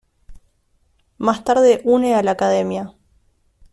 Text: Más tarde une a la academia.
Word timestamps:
Más 1.19 1.43
tarde 1.43 1.79
une 1.85 2.05
a 2.15 2.23
la 2.23 2.31
academia. 2.31 2.95